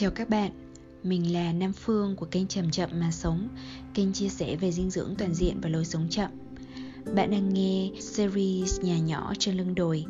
Chào 0.00 0.10
các 0.10 0.28
bạn, 0.28 0.50
mình 1.02 1.32
là 1.32 1.52
Nam 1.52 1.72
Phương 1.72 2.16
của 2.16 2.26
kênh 2.26 2.46
Chậm 2.46 2.70
Chậm 2.70 2.90
Mà 3.00 3.10
Sống, 3.10 3.48
kênh 3.94 4.12
chia 4.12 4.28
sẻ 4.28 4.56
về 4.56 4.72
dinh 4.72 4.90
dưỡng 4.90 5.14
toàn 5.18 5.34
diện 5.34 5.60
và 5.60 5.68
lối 5.68 5.84
sống 5.84 6.06
chậm. 6.10 6.30
Bạn 7.14 7.30
đang 7.30 7.54
nghe 7.54 7.90
series 8.00 8.80
Nhà 8.80 8.98
nhỏ 8.98 9.32
trên 9.38 9.56
lưng 9.56 9.74
đồi. 9.74 10.04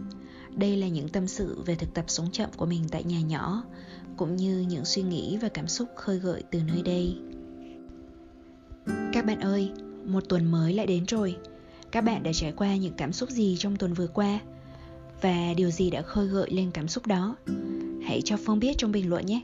Đây 0.56 0.76
là 0.76 0.88
những 0.88 1.08
tâm 1.08 1.28
sự 1.28 1.62
về 1.66 1.74
thực 1.74 1.94
tập 1.94 2.04
sống 2.08 2.30
chậm 2.32 2.50
của 2.56 2.66
mình 2.66 2.84
tại 2.90 3.04
nhà 3.04 3.20
nhỏ, 3.20 3.62
cũng 4.16 4.36
như 4.36 4.66
những 4.68 4.84
suy 4.84 5.02
nghĩ 5.02 5.38
và 5.42 5.48
cảm 5.48 5.68
xúc 5.68 5.88
khơi 5.96 6.18
gợi 6.18 6.42
từ 6.50 6.60
nơi 6.62 6.82
đây. 6.82 7.16
Các 9.12 9.26
bạn 9.26 9.40
ơi, 9.40 9.70
một 10.06 10.28
tuần 10.28 10.50
mới 10.50 10.74
lại 10.74 10.86
đến 10.86 11.04
rồi. 11.04 11.36
Các 11.90 12.00
bạn 12.00 12.22
đã 12.22 12.32
trải 12.32 12.52
qua 12.52 12.76
những 12.76 12.94
cảm 12.96 13.12
xúc 13.12 13.30
gì 13.30 13.56
trong 13.58 13.76
tuần 13.76 13.94
vừa 13.94 14.08
qua? 14.08 14.40
Và 15.20 15.54
điều 15.56 15.70
gì 15.70 15.90
đã 15.90 16.02
khơi 16.02 16.26
gợi 16.26 16.50
lên 16.50 16.70
cảm 16.70 16.88
xúc 16.88 17.06
đó? 17.06 17.36
Hãy 18.06 18.20
cho 18.24 18.36
Phương 18.36 18.58
biết 18.58 18.78
trong 18.78 18.92
bình 18.92 19.08
luận 19.10 19.26
nhé. 19.26 19.40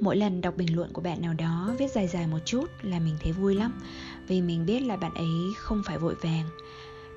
Mỗi 0.00 0.16
lần 0.16 0.40
đọc 0.40 0.56
bình 0.56 0.76
luận 0.76 0.92
của 0.92 1.02
bạn 1.02 1.22
nào 1.22 1.34
đó 1.34 1.74
viết 1.78 1.90
dài 1.90 2.08
dài 2.08 2.26
một 2.26 2.38
chút 2.44 2.66
là 2.82 3.00
mình 3.00 3.14
thấy 3.22 3.32
vui 3.32 3.54
lắm. 3.54 3.80
Vì 4.28 4.42
mình 4.42 4.66
biết 4.66 4.80
là 4.80 4.96
bạn 4.96 5.14
ấy 5.14 5.54
không 5.56 5.82
phải 5.86 5.98
vội 5.98 6.14
vàng. 6.14 6.44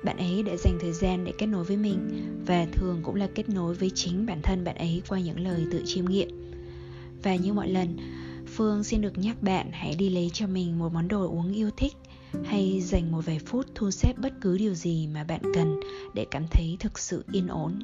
Bạn 0.04 0.16
ấy 0.16 0.42
đã 0.42 0.56
dành 0.56 0.78
thời 0.80 0.92
gian 0.92 1.24
để 1.24 1.32
kết 1.38 1.46
nối 1.46 1.64
với 1.64 1.76
mình 1.76 1.98
Và 2.46 2.66
thường 2.72 3.00
cũng 3.02 3.14
là 3.14 3.28
kết 3.34 3.48
nối 3.48 3.74
với 3.74 3.90
chính 3.94 4.26
bản 4.26 4.42
thân 4.42 4.64
bạn 4.64 4.76
ấy 4.76 5.02
qua 5.08 5.20
những 5.20 5.40
lời 5.40 5.66
tự 5.70 5.82
chiêm 5.86 6.04
nghiệm. 6.04 6.52
Và 7.22 7.36
như 7.36 7.52
mọi 7.52 7.68
lần, 7.68 7.96
Phương 8.46 8.84
xin 8.84 9.00
được 9.00 9.18
nhắc 9.18 9.42
bạn 9.42 9.70
hãy 9.72 9.94
đi 9.98 10.10
lấy 10.10 10.30
cho 10.32 10.46
mình 10.46 10.78
một 10.78 10.92
món 10.92 11.08
đồ 11.08 11.28
uống 11.28 11.52
yêu 11.52 11.70
thích 11.76 11.96
hay 12.44 12.80
dành 12.80 13.12
một 13.12 13.26
vài 13.26 13.38
phút 13.38 13.66
thu 13.74 13.90
xếp 13.90 14.12
bất 14.18 14.32
cứ 14.40 14.58
điều 14.58 14.74
gì 14.74 15.08
mà 15.14 15.24
bạn 15.24 15.40
cần 15.54 15.80
để 16.14 16.26
cảm 16.30 16.46
thấy 16.50 16.76
thực 16.80 16.98
sự 16.98 17.24
yên 17.32 17.48
ổn 17.48 17.78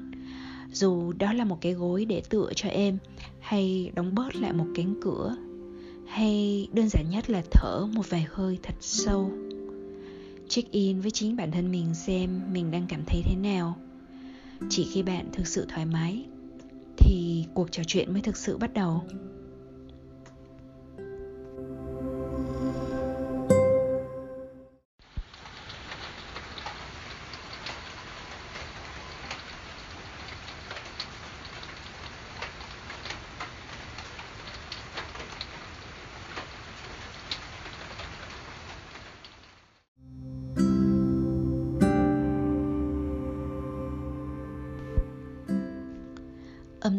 dù 0.72 1.12
đó 1.12 1.32
là 1.32 1.45
một 1.45 1.58
cái 1.60 1.72
gối 1.72 2.04
để 2.04 2.22
tựa 2.28 2.50
cho 2.56 2.69
em, 2.69 2.98
hay 3.41 3.92
đóng 3.94 4.14
bớt 4.14 4.36
lại 4.36 4.52
một 4.52 4.66
cánh 4.74 4.94
cửa, 5.00 5.36
hay 6.06 6.69
đơn 6.72 6.88
giản 6.88 7.11
nhất 7.11 7.30
là 7.30 7.42
thở 7.50 7.86
một 7.94 8.11
vài 8.11 8.27
hơi 8.30 8.58
thật 8.62 8.74
sâu. 8.80 9.30
Check 10.48 10.70
in 10.70 11.00
với 11.00 11.11
chính 11.11 11.36
bản 11.36 11.50
thân 11.50 11.70
mình 11.70 11.94
xem 11.94 12.41
mình 12.52 12.70
đang 12.70 12.86
cảm 12.89 13.02
thấy 13.06 13.22
thế 13.24 13.36
nào. 13.36 13.77
Chỉ 14.69 14.84
khi 14.92 15.02
bạn 15.02 15.28
thực 15.33 15.46
sự 15.46 15.66
thoải 15.69 15.86
mái 15.86 16.24
thì 16.96 17.44
cuộc 17.55 17.72
trò 17.72 17.83
chuyện 17.86 18.12
mới 18.12 18.22
thực 18.22 18.36
sự 18.36 18.56
bắt 18.56 18.74
đầu. 18.74 19.02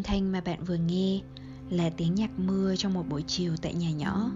Âm 0.00 0.04
thanh 0.04 0.32
mà 0.32 0.40
bạn 0.40 0.64
vừa 0.64 0.76
nghe 0.76 1.20
là 1.70 1.90
tiếng 1.90 2.14
nhạc 2.14 2.30
mưa 2.38 2.76
trong 2.76 2.94
một 2.94 3.08
buổi 3.08 3.24
chiều 3.26 3.52
tại 3.62 3.74
nhà 3.74 3.90
nhỏ. 3.90 4.30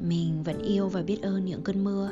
Mình 0.00 0.42
vẫn 0.42 0.62
yêu 0.62 0.88
và 0.88 1.02
biết 1.02 1.22
ơn 1.22 1.44
những 1.44 1.62
cơn 1.62 1.84
mưa. 1.84 2.10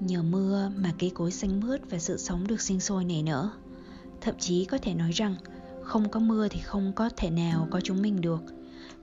Nhờ 0.00 0.22
mưa 0.22 0.70
mà 0.76 0.92
cây 0.98 1.10
cối 1.14 1.32
xanh 1.32 1.60
mướt 1.60 1.90
và 1.90 1.98
sự 1.98 2.16
sống 2.16 2.46
được 2.46 2.60
sinh 2.60 2.80
sôi 2.80 3.04
nảy 3.04 3.22
nở. 3.22 3.50
Thậm 4.20 4.34
chí 4.38 4.64
có 4.64 4.78
thể 4.78 4.94
nói 4.94 5.10
rằng 5.12 5.34
không 5.82 6.08
có 6.08 6.20
mưa 6.20 6.48
thì 6.48 6.60
không 6.60 6.92
có 6.92 7.10
thể 7.16 7.30
nào 7.30 7.68
có 7.70 7.80
chúng 7.80 8.02
mình 8.02 8.20
được. 8.20 8.42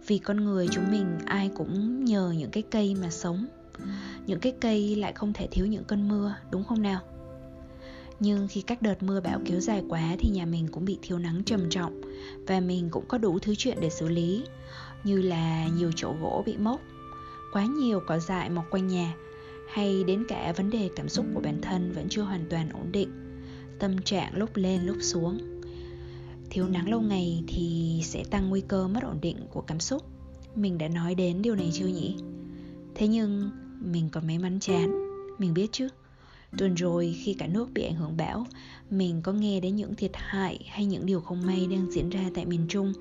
Vì 0.08 0.18
con 0.18 0.44
người 0.44 0.68
chúng 0.72 0.92
mình 0.92 1.18
ai 1.25 1.52
cũng 1.56 2.06
nhờ 2.06 2.34
những 2.38 2.52
cái 2.52 2.63
cây 2.72 2.96
mà 2.96 3.09
sống. 3.09 3.46
Những 4.25 4.40
cái 4.40 4.53
cây 4.62 4.96
lại 4.96 5.13
không 5.13 5.34
thể 5.34 5.47
thiếu 5.52 5.66
những 5.66 5.84
cơn 5.84 6.08
mưa, 6.08 6.35
đúng 6.52 6.63
không 6.63 6.81
nào? 6.81 7.02
Nhưng 8.23 8.47
khi 8.47 8.61
các 8.61 8.81
đợt 8.81 9.03
mưa 9.03 9.22
bão 9.22 9.41
kéo 9.45 9.59
dài 9.59 9.84
quá 9.89 10.16
thì 10.19 10.29
nhà 10.29 10.45
mình 10.45 10.67
cũng 10.72 10.85
bị 10.85 10.97
thiếu 11.01 11.19
nắng 11.19 11.44
trầm 11.45 11.69
trọng 11.69 12.01
và 12.47 12.59
mình 12.59 12.89
cũng 12.91 13.06
có 13.07 13.17
đủ 13.17 13.39
thứ 13.39 13.56
chuyện 13.56 13.78
để 13.81 13.89
xử 13.89 14.07
lý 14.07 14.44
như 15.03 15.22
là 15.22 15.67
nhiều 15.67 15.91
chỗ 15.95 16.16
gỗ 16.22 16.44
bị 16.45 16.57
mốc, 16.57 16.81
quá 17.53 17.66
nhiều 17.66 18.01
cỏ 18.07 18.19
dại 18.19 18.50
mọc 18.50 18.66
quanh 18.72 18.88
nhà 18.88 19.16
hay 19.69 20.03
đến 20.03 20.25
cả 20.28 20.53
vấn 20.57 20.69
đề 20.69 20.89
cảm 20.95 21.09
xúc 21.09 21.25
của 21.34 21.41
bản 21.41 21.61
thân 21.61 21.91
vẫn 21.91 22.07
chưa 22.09 22.22
hoàn 22.22 22.45
toàn 22.50 22.69
ổn 22.69 22.91
định, 22.91 23.09
tâm 23.79 24.01
trạng 24.01 24.38
lúc 24.38 24.50
lên 24.53 24.85
lúc 24.85 24.97
xuống. 25.01 25.61
Thiếu 26.50 26.67
nắng 26.67 26.90
lâu 26.90 27.01
ngày 27.01 27.44
thì 27.47 28.00
sẽ 28.03 28.23
tăng 28.23 28.50
nguy 28.50 28.61
cơ 28.61 28.88
mất 28.88 29.03
ổn 29.03 29.17
định 29.22 29.38
của 29.51 29.61
cảm 29.61 29.79
xúc. 29.79 30.03
Mình 30.55 30.78
đã 30.78 30.88
nói 30.88 31.16
đến 31.16 31.41
điều 31.41 31.55
này 31.55 31.69
chưa 31.73 31.88
nhỉ? 31.88 32.16
Thế 32.95 33.07
nhưng 33.07 33.50
mình 33.79 34.09
còn 34.11 34.28
may 34.28 34.40
mắn 34.40 34.59
chán, 34.59 34.91
mình 35.40 35.53
biết 35.53 35.67
chứ 35.72 35.88
Tuần 36.58 36.75
rồi 36.75 37.16
khi 37.24 37.34
cả 37.34 37.47
nước 37.47 37.69
bị 37.74 37.84
ảnh 37.84 37.96
hưởng 37.96 38.18
bão, 38.18 38.46
mình 38.90 39.22
có 39.22 39.31
nghe 39.31 39.59
đến 39.59 39.75
những 39.75 39.96
thiệt 39.96 40.12
hại 40.14 40.59
hay 40.69 40.86
những 40.86 41.06
điều 41.06 41.22
không 41.22 41.46
may 41.46 41.68
đang 41.72 41.91
diễn 41.91 42.09
ra 42.09 42.30
tại 42.36 42.46
miền 42.46 42.66
Trung. 42.69 42.94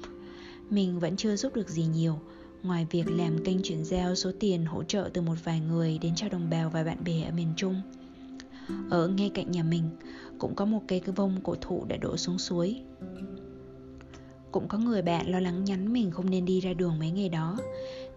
Mình 0.71 0.99
vẫn 0.99 1.17
chưa 1.17 1.37
giúp 1.37 1.55
được 1.55 1.69
gì 1.69 1.85
nhiều, 1.85 2.19
ngoài 2.63 2.87
việc 2.91 3.11
làm 3.11 3.45
kênh 3.45 3.63
chuyển 3.63 3.85
giao 3.85 4.15
số 4.15 4.31
tiền 4.41 4.65
hỗ 4.65 4.83
trợ 4.83 5.11
từ 5.15 5.23
một 5.23 5.35
vài 5.45 5.61
người 5.61 5.99
đến 5.99 6.15
cho 6.17 6.29
đồng 6.29 6.51
bào 6.51 6.71
và 6.71 6.85
bạn 6.85 7.05
bè 7.05 7.23
ở 7.23 7.33
miền 7.33 7.53
Trung. 7.57 7.83
Ở 8.91 9.09
ngay 9.09 9.31
cạnh 9.35 9.51
nhà 9.51 9.63
mình 9.63 9.85
cũng 10.39 10.55
có 10.55 10.65
một 10.65 10.83
cây 10.89 11.01
vông 11.17 11.41
cổ 11.43 11.55
thụ 11.61 11.85
đã 11.89 11.97
đổ 11.97 12.17
xuống 12.17 12.39
suối. 12.39 12.81
Cũng 14.53 14.69
có 14.69 14.79
người 14.79 15.03
bạn 15.03 15.31
lo 15.31 15.41
lắng 15.41 15.65
nhắn 15.65 15.93
mình 15.93 16.11
không 16.11 16.31
nên 16.31 16.45
đi 16.45 16.61
ra 16.61 16.73
đường 16.73 16.99
mấy 16.99 17.11
ngày 17.11 17.29
đó 17.29 17.59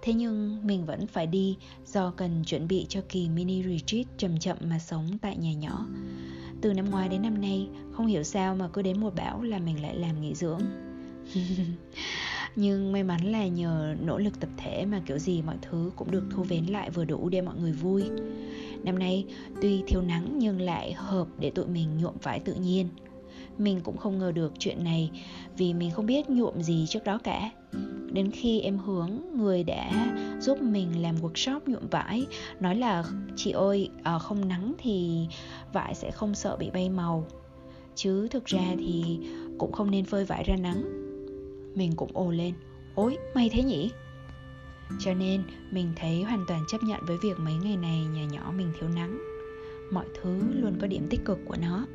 Thế 0.05 0.13
nhưng 0.13 0.67
mình 0.67 0.85
vẫn 0.85 1.07
phải 1.07 1.27
đi 1.27 1.57
do 1.85 2.11
cần 2.11 2.43
chuẩn 2.45 2.67
bị 2.67 2.85
cho 2.89 3.01
kỳ 3.09 3.29
mini 3.29 3.63
retreat 3.63 4.05
chậm 4.17 4.39
chậm 4.39 4.57
mà 4.61 4.79
sống 4.79 5.17
tại 5.21 5.37
nhà 5.37 5.53
nhỏ. 5.53 5.85
Từ 6.61 6.73
năm 6.73 6.89
ngoái 6.89 7.09
đến 7.09 7.21
năm 7.21 7.41
nay, 7.41 7.67
không 7.91 8.05
hiểu 8.05 8.23
sao 8.23 8.55
mà 8.55 8.67
cứ 8.73 8.81
đến 8.81 8.99
mùa 8.99 9.09
bão 9.09 9.41
là 9.41 9.59
mình 9.59 9.81
lại 9.81 9.95
làm 9.95 10.21
nghỉ 10.21 10.35
dưỡng. 10.35 10.61
nhưng 12.55 12.91
may 12.91 13.03
mắn 13.03 13.31
là 13.31 13.47
nhờ 13.47 13.95
nỗ 14.01 14.17
lực 14.17 14.39
tập 14.39 14.49
thể 14.57 14.85
mà 14.85 15.01
kiểu 15.05 15.17
gì 15.17 15.41
mọi 15.41 15.55
thứ 15.61 15.91
cũng 15.95 16.11
được 16.11 16.23
thu 16.31 16.43
vén 16.43 16.65
lại 16.65 16.89
vừa 16.89 17.05
đủ 17.05 17.29
để 17.29 17.41
mọi 17.41 17.55
người 17.55 17.71
vui. 17.71 18.03
Năm 18.83 18.99
nay 18.99 19.25
tuy 19.61 19.83
thiếu 19.87 20.01
nắng 20.01 20.35
nhưng 20.37 20.61
lại 20.61 20.93
hợp 20.93 21.27
để 21.39 21.49
tụi 21.49 21.65
mình 21.65 21.97
nhuộm 21.97 22.13
vải 22.23 22.39
tự 22.39 22.53
nhiên. 22.53 22.87
Mình 23.57 23.81
cũng 23.83 23.97
không 23.97 24.17
ngờ 24.17 24.31
được 24.31 24.53
chuyện 24.59 24.83
này 24.83 25.11
vì 25.57 25.73
mình 25.73 25.91
không 25.91 26.05
biết 26.05 26.29
nhuộm 26.29 26.61
gì 26.61 26.85
trước 26.89 27.03
đó 27.03 27.19
cả 27.23 27.51
đến 28.11 28.31
khi 28.31 28.59
em 28.59 28.77
hướng, 28.77 29.11
người 29.37 29.63
đã 29.63 29.91
giúp 30.39 30.61
mình 30.61 31.01
làm 31.01 31.15
workshop 31.15 31.59
nhuộm 31.65 31.87
vải, 31.91 32.25
nói 32.59 32.75
là, 32.75 33.03
chị 33.35 33.51
ơi 33.51 33.89
ờ, 34.03 34.19
không 34.19 34.47
nắng 34.47 34.73
thì 34.77 35.27
vải 35.73 35.95
sẽ 35.95 36.11
không 36.11 36.35
sợ 36.35 36.57
bị 36.57 36.69
bay 36.69 36.89
màu. 36.89 37.27
Chứ 37.95 38.27
thực 38.27 38.45
ra 38.45 38.75
thì 38.77 39.19
cũng 39.57 39.71
không 39.71 39.91
nên 39.91 40.05
phơi 40.05 40.25
vải 40.25 40.43
ra 40.43 40.55
nắng. 40.55 40.83
Mình 41.75 41.91
cũng 41.95 42.09
ồ 42.13 42.31
lên, 42.31 42.53
ôi, 42.95 43.17
may 43.35 43.49
thế 43.49 43.63
nhỉ? 43.63 43.91
Cho 44.99 45.13
nên 45.13 45.43
mình 45.71 45.93
thấy 45.95 46.23
hoàn 46.23 46.45
toàn 46.47 46.63
chấp 46.67 46.83
nhận 46.83 47.01
với 47.07 47.17
việc 47.23 47.39
mấy 47.39 47.53
ngày 47.53 47.77
này 47.77 47.99
nhà 48.05 48.25
nhỏ 48.25 48.53
mình 48.57 48.71
thiếu 48.79 48.89
nắng. 48.89 49.19
Mọi 49.91 50.05
thứ 50.21 50.39
luôn 50.53 50.77
có 50.81 50.87
điểm 50.87 51.07
tích 51.09 51.25
cực 51.25 51.39
của 51.45 51.55
nó. 51.61 51.85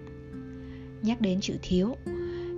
Nhắc 1.02 1.20
đến 1.20 1.40
chữ 1.40 1.54
thiếu 1.62 1.96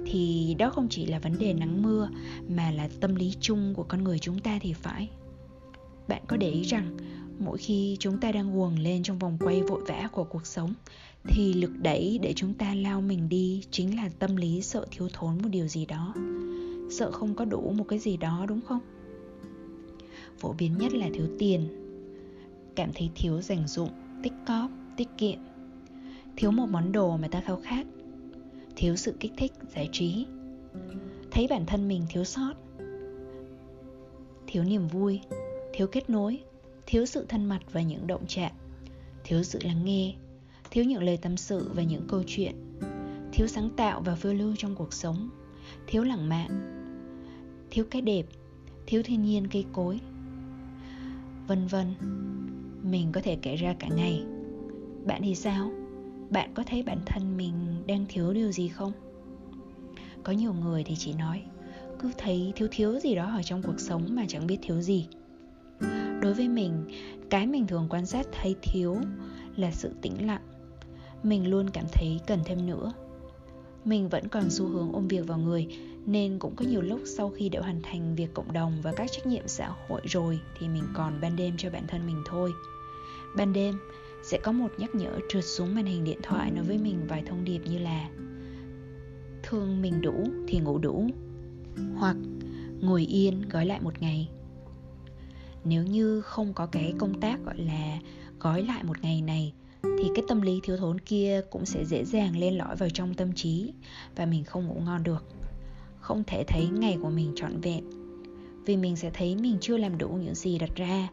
thì 0.06 0.54
đó 0.58 0.70
không 0.70 0.88
chỉ 0.88 1.06
là 1.06 1.18
vấn 1.18 1.38
đề 1.38 1.54
nắng 1.54 1.82
mưa, 1.82 2.08
mà 2.48 2.70
là 2.70 2.88
tâm 3.00 3.14
lý 3.14 3.32
chung 3.40 3.74
của 3.76 3.82
con 3.82 4.04
người 4.04 4.18
chúng 4.18 4.38
ta 4.38 4.58
thì 4.62 4.72
phải. 4.72 5.08
Bạn 6.08 6.22
có 6.26 6.36
để 6.36 6.50
ý 6.50 6.62
rằng, 6.62 6.96
mỗi 7.38 7.58
khi 7.58 7.96
chúng 8.00 8.20
ta 8.20 8.32
đang 8.32 8.54
guồng 8.54 8.78
lên 8.78 9.02
trong 9.02 9.18
vòng 9.18 9.38
quay 9.40 9.62
vội 9.62 9.82
vã 9.88 10.08
của 10.12 10.24
cuộc 10.24 10.46
sống, 10.46 10.74
thì 11.24 11.52
lực 11.52 11.70
đẩy 11.82 12.18
để 12.22 12.32
chúng 12.36 12.54
ta 12.54 12.74
lao 12.74 13.00
mình 13.00 13.28
đi 13.28 13.62
chính 13.70 13.96
là 13.96 14.10
tâm 14.18 14.36
lý 14.36 14.62
sợ 14.62 14.86
thiếu 14.90 15.08
thốn 15.12 15.38
một 15.42 15.48
điều 15.50 15.68
gì 15.68 15.86
đó. 15.86 16.14
Sợ 16.90 17.10
không 17.10 17.34
có 17.34 17.44
đủ 17.44 17.72
một 17.76 17.84
cái 17.88 17.98
gì 17.98 18.16
đó, 18.16 18.46
đúng 18.48 18.60
không? 18.60 18.80
Phổ 20.38 20.52
biến 20.52 20.78
nhất 20.78 20.92
là 20.92 21.08
thiếu 21.14 21.26
tiền. 21.38 21.68
Cảm 22.76 22.90
thấy 22.94 23.10
thiếu 23.14 23.40
dành 23.40 23.68
dụng, 23.68 23.90
tích 24.22 24.32
cóp, 24.46 24.70
tiết 24.96 25.08
kiệm. 25.18 25.38
Thiếu 26.36 26.50
một 26.50 26.66
món 26.70 26.92
đồ 26.92 27.16
mà 27.16 27.28
ta 27.28 27.40
khao 27.40 27.60
khát 27.62 27.86
thiếu 28.82 28.96
sự 28.96 29.14
kích 29.20 29.32
thích, 29.36 29.52
giải 29.74 29.88
trí. 29.92 30.26
Thấy 31.30 31.46
bản 31.50 31.66
thân 31.66 31.88
mình 31.88 32.02
thiếu 32.08 32.24
sót, 32.24 32.52
thiếu 34.46 34.64
niềm 34.64 34.88
vui, 34.88 35.20
thiếu 35.72 35.86
kết 35.86 36.10
nối, 36.10 36.42
thiếu 36.86 37.06
sự 37.06 37.26
thân 37.28 37.48
mật 37.48 37.58
và 37.72 37.82
những 37.82 38.06
động 38.06 38.24
chạm 38.28 38.52
thiếu 39.24 39.42
sự 39.42 39.58
lắng 39.62 39.84
nghe, 39.84 40.14
thiếu 40.70 40.84
những 40.84 41.02
lời 41.02 41.16
tâm 41.16 41.36
sự 41.36 41.70
và 41.74 41.82
những 41.82 42.02
câu 42.08 42.22
chuyện, 42.26 42.54
thiếu 43.32 43.46
sáng 43.46 43.70
tạo 43.76 44.02
và 44.04 44.14
phiêu 44.14 44.34
lưu 44.34 44.54
trong 44.58 44.74
cuộc 44.74 44.92
sống, 44.92 45.30
thiếu 45.86 46.04
lãng 46.04 46.28
mạn, 46.28 46.50
thiếu 47.70 47.84
cái 47.90 48.02
đẹp, 48.02 48.26
thiếu 48.86 49.02
thiên 49.02 49.22
nhiên 49.22 49.48
cây 49.48 49.64
cối. 49.72 50.00
Vân 51.46 51.66
vân, 51.66 51.94
mình 52.82 53.12
có 53.12 53.20
thể 53.20 53.38
kể 53.42 53.56
ra 53.56 53.74
cả 53.78 53.88
ngày. 53.96 54.24
Bạn 55.06 55.20
thì 55.24 55.34
sao? 55.34 55.81
Bạn 56.32 56.50
có 56.54 56.62
thấy 56.66 56.82
bản 56.82 56.98
thân 57.06 57.36
mình 57.36 57.82
đang 57.86 58.06
thiếu 58.08 58.32
điều 58.32 58.52
gì 58.52 58.68
không? 58.68 58.92
Có 60.22 60.32
nhiều 60.32 60.52
người 60.52 60.84
thì 60.84 60.94
chỉ 60.98 61.12
nói, 61.12 61.42
cứ 61.98 62.12
thấy 62.18 62.52
thiếu 62.56 62.68
thiếu 62.70 63.00
gì 63.00 63.14
đó 63.14 63.30
ở 63.36 63.42
trong 63.42 63.62
cuộc 63.62 63.80
sống 63.80 64.06
mà 64.10 64.24
chẳng 64.28 64.46
biết 64.46 64.58
thiếu 64.62 64.80
gì. 64.80 65.08
Đối 66.22 66.34
với 66.34 66.48
mình, 66.48 66.84
cái 67.30 67.46
mình 67.46 67.66
thường 67.66 67.86
quan 67.90 68.06
sát 68.06 68.26
thấy 68.32 68.56
thiếu 68.62 68.96
là 69.56 69.70
sự 69.70 69.90
tĩnh 70.02 70.26
lặng. 70.26 70.42
Mình 71.22 71.50
luôn 71.50 71.70
cảm 71.70 71.84
thấy 71.92 72.20
cần 72.26 72.40
thêm 72.44 72.66
nữa. 72.66 72.92
Mình 73.84 74.08
vẫn 74.08 74.28
còn 74.28 74.50
xu 74.50 74.68
hướng 74.68 74.92
ôm 74.92 75.08
việc 75.08 75.26
vào 75.26 75.38
người, 75.38 75.66
nên 76.06 76.38
cũng 76.38 76.56
có 76.56 76.64
nhiều 76.64 76.80
lúc 76.80 77.00
sau 77.04 77.30
khi 77.30 77.48
đã 77.48 77.60
hoàn 77.60 77.82
thành 77.82 78.14
việc 78.14 78.34
cộng 78.34 78.52
đồng 78.52 78.72
và 78.82 78.92
các 78.92 79.12
trách 79.12 79.26
nhiệm 79.26 79.48
xã 79.48 79.70
hội 79.88 80.00
rồi 80.04 80.40
thì 80.58 80.68
mình 80.68 80.84
còn 80.94 81.20
ban 81.20 81.36
đêm 81.36 81.54
cho 81.58 81.70
bản 81.70 81.86
thân 81.88 82.06
mình 82.06 82.22
thôi. 82.26 82.52
Ban 83.36 83.52
đêm 83.52 83.74
sẽ 84.22 84.38
có 84.42 84.52
một 84.52 84.72
nhắc 84.78 84.94
nhở 84.94 85.18
trượt 85.28 85.44
xuống 85.44 85.74
màn 85.74 85.84
hình 85.84 86.04
điện 86.04 86.18
thoại 86.22 86.50
nói 86.50 86.64
với 86.64 86.78
mình 86.78 87.06
vài 87.08 87.22
thông 87.26 87.44
điệp 87.44 87.58
như 87.58 87.78
là 87.78 88.08
thương 89.42 89.82
mình 89.82 90.00
đủ 90.00 90.24
thì 90.48 90.58
ngủ 90.58 90.78
đủ 90.78 91.06
hoặc 91.96 92.16
ngồi 92.80 93.02
yên 93.02 93.48
gói 93.48 93.66
lại 93.66 93.80
một 93.80 94.02
ngày 94.02 94.28
nếu 95.64 95.84
như 95.84 96.20
không 96.20 96.54
có 96.54 96.66
cái 96.66 96.94
công 96.98 97.20
tác, 97.20 97.44
gọi 97.44 97.58
là, 97.58 97.98
gói 98.40 98.62
lại 98.62 98.84
một 98.84 99.02
ngày 99.02 99.22
này, 99.22 99.52
thì 99.82 100.10
cái 100.14 100.24
tâm 100.28 100.40
lý 100.40 100.60
thiếu 100.62 100.76
thốn 100.76 101.00
kia 101.00 101.40
cũng 101.50 101.66
sẽ 101.66 101.84
dễ 101.84 102.04
dàng 102.04 102.38
lên 102.38 102.54
lõi 102.54 102.76
vào 102.76 102.88
trong 102.90 103.14
tâm 103.14 103.32
trí 103.32 103.72
và 104.16 104.26
mình 104.26 104.44
không 104.44 104.66
ngủ 104.66 104.80
ngon 104.84 105.02
được. 105.02 105.24
Không 106.00 106.24
thể 106.26 106.44
thấy 106.48 106.68
ngày 106.68 106.98
của 107.02 107.10
mình 107.10 107.32
trọn 107.36 107.60
vẹn 107.60 108.01
vì 108.66 108.76
mình 108.76 108.96
sẽ 108.96 109.10
thấy 109.14 109.36
mình 109.36 109.58
chưa 109.60 109.76
làm 109.76 109.98
đủ 109.98 110.08
những 110.08 110.34
gì 110.34 110.58
đặt 110.58 110.70
ra. 110.76 111.08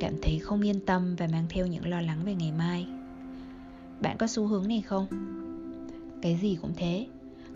Cảm 0.00 0.14
thấy 0.22 0.38
không 0.38 0.66
yên 0.66 0.80
tâm 0.80 1.16
và 1.16 1.28
mang 1.32 1.46
theo 1.48 1.66
những 1.66 1.86
lo 1.86 2.00
lắng 2.00 2.20
về 2.24 2.34
ngày 2.34 2.52
mai. 2.52 2.86
Bạn 4.00 4.16
có 4.18 4.26
xu 4.26 4.46
hướng 4.46 4.68
này 4.68 4.80
không? 4.80 5.06
Cái 6.22 6.38
gì 6.42 6.58
cũng 6.62 6.72
thế. 6.76 7.06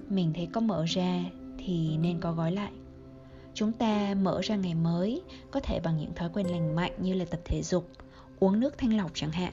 Mình 0.09 0.33
thấy 0.35 0.47
có 0.53 0.61
mở 0.61 0.85
ra 0.89 1.25
thì 1.59 1.97
nên 1.97 2.21
có 2.21 2.33
gói 2.33 2.53
lại. 2.53 2.73
Chúng 3.55 3.73
ta 3.73 4.15
mở 4.15 4.41
ra 4.43 4.57
ngày 4.57 4.75
mới, 4.75 5.23
có 5.51 5.61
thể 5.61 5.81
bằng 5.81 5.97
những 5.97 6.15
thói 6.15 6.29
quen 6.33 6.47
lành 6.47 6.77
mạnh 6.77 6.93
như 6.99 7.15
là 7.15 7.25
tập 7.25 7.41
thể 7.45 7.63
dục, 7.63 7.89
uống 8.41 8.61
nước 8.61 8.79
thanh 8.79 8.97
lọc 8.97 9.11
chẳng 9.15 9.33
hạn. 9.33 9.53